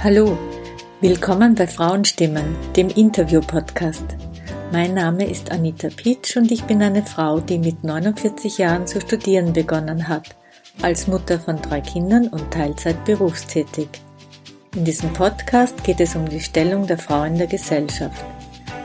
[0.00, 0.38] Hallo,
[1.00, 4.04] willkommen bei Frauenstimmen, dem Interview-Podcast.
[4.70, 9.00] Mein Name ist Anita Pitsch und ich bin eine Frau, die mit 49 Jahren zu
[9.00, 10.36] studieren begonnen hat,
[10.82, 13.88] als Mutter von drei Kindern und Teilzeit berufstätig.
[14.76, 18.24] In diesem Podcast geht es um die Stellung der Frau in der Gesellschaft.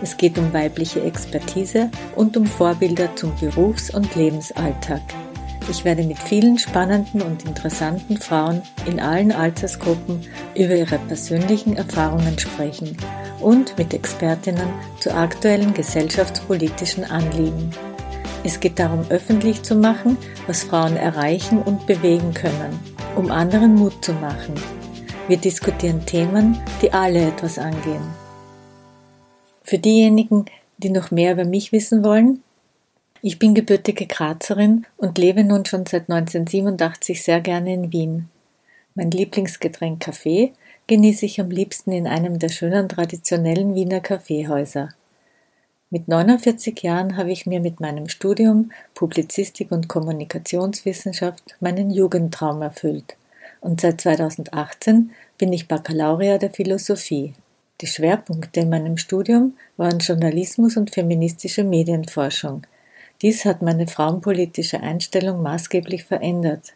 [0.01, 5.01] Es geht um weibliche Expertise und um Vorbilder zum Berufs- und Lebensalltag.
[5.69, 10.21] Ich werde mit vielen spannenden und interessanten Frauen in allen Altersgruppen
[10.55, 12.97] über ihre persönlichen Erfahrungen sprechen
[13.39, 14.67] und mit Expertinnen
[14.99, 17.71] zu aktuellen gesellschaftspolitischen Anliegen.
[18.43, 20.17] Es geht darum, öffentlich zu machen,
[20.47, 22.77] was Frauen erreichen und bewegen können,
[23.15, 24.53] um anderen Mut zu machen.
[25.29, 28.03] Wir diskutieren Themen, die alle etwas angehen.
[29.63, 30.45] Für diejenigen,
[30.77, 32.43] die noch mehr über mich wissen wollen,
[33.25, 38.27] ich bin gebürtige Grazerin und lebe nun schon seit 1987 sehr gerne in Wien.
[38.95, 40.51] Mein Lieblingsgetränk Kaffee
[40.87, 44.89] genieße ich am liebsten in einem der schönen traditionellen Wiener Kaffeehäuser.
[45.89, 53.15] Mit 49 Jahren habe ich mir mit meinem Studium Publizistik und Kommunikationswissenschaft meinen Jugendtraum erfüllt
[53.61, 57.33] und seit 2018 bin ich Baccalaureat der Philosophie.
[57.79, 62.63] Die Schwerpunkte in meinem Studium waren Journalismus und feministische Medienforschung.
[63.21, 66.73] Dies hat meine frauenpolitische Einstellung maßgeblich verändert.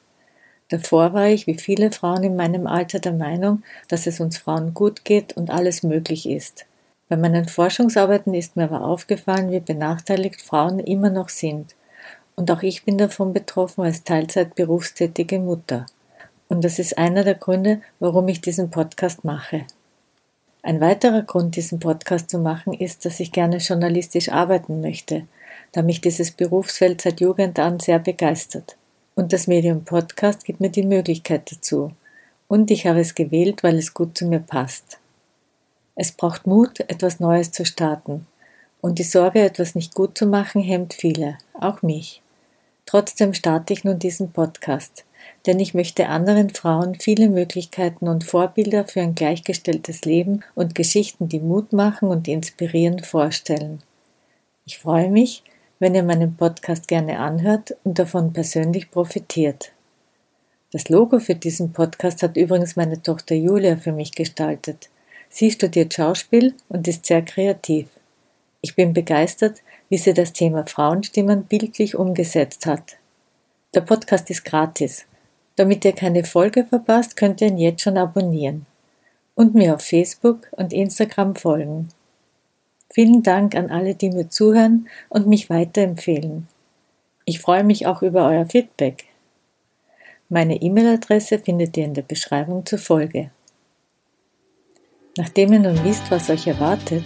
[0.69, 4.73] Davor war ich, wie viele Frauen in meinem Alter, der Meinung, dass es uns Frauen
[4.73, 6.65] gut geht und alles möglich ist.
[7.09, 11.75] Bei meinen Forschungsarbeiten ist mir aber aufgefallen, wie benachteiligt Frauen immer noch sind.
[12.35, 15.85] Und auch ich bin davon betroffen als Teilzeit berufstätige Mutter.
[16.49, 19.65] Und das ist einer der Gründe, warum ich diesen Podcast mache.
[20.63, 25.27] Ein weiterer Grund, diesen Podcast zu machen, ist, dass ich gerne journalistisch arbeiten möchte
[25.77, 28.77] da mich dieses Berufsfeld seit Jugend an sehr begeistert.
[29.13, 31.91] Und das Medium Podcast gibt mir die Möglichkeit dazu.
[32.47, 34.97] Und ich habe es gewählt, weil es gut zu mir passt.
[35.93, 38.25] Es braucht Mut, etwas Neues zu starten.
[38.81, 42.23] Und die Sorge, etwas nicht gut zu machen, hemmt viele, auch mich.
[42.87, 45.05] Trotzdem starte ich nun diesen Podcast,
[45.45, 51.29] denn ich möchte anderen Frauen viele Möglichkeiten und Vorbilder für ein gleichgestelltes Leben und Geschichten,
[51.29, 53.83] die Mut machen und inspirieren, vorstellen.
[54.65, 55.43] Ich freue mich,
[55.79, 59.71] wenn ihr meinen Podcast gerne anhört und davon persönlich profitiert.
[60.71, 64.89] Das Logo für diesen Podcast hat übrigens meine Tochter Julia für mich gestaltet.
[65.29, 67.87] Sie studiert Schauspiel und ist sehr kreativ.
[68.61, 72.97] Ich bin begeistert, wie sie das Thema Frauenstimmen bildlich umgesetzt hat.
[73.73, 75.05] Der Podcast ist gratis.
[75.55, 78.65] Damit ihr keine Folge verpasst, könnt ihr ihn jetzt schon abonnieren
[79.35, 81.89] und mir auf Facebook und Instagram folgen.
[82.89, 86.47] Vielen Dank an alle, die mir zuhören und mich weiterempfehlen.
[87.25, 89.05] Ich freue mich auch über euer Feedback.
[90.29, 93.31] Meine E-Mail-Adresse findet ihr in der Beschreibung zur Folge.
[95.17, 97.03] Nachdem ihr nun wisst, was euch erwartet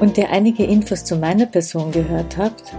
[0.00, 2.74] und ihr einige Infos zu meiner Person gehört habt,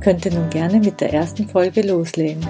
[0.00, 2.46] könnt ihr nun gerne mit der ersten Folge loslegen.